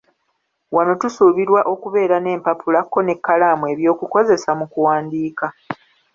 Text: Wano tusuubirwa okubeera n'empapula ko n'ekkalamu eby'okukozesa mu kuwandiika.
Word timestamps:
Wano 0.75 0.93
tusuubirwa 1.01 1.61
okubeera 1.73 2.15
n'empapula 2.19 2.79
ko 2.91 2.97
n'ekkalamu 3.01 3.63
eby'okukozesa 3.73 4.49
mu 4.59 4.65
kuwandiika. 4.71 5.45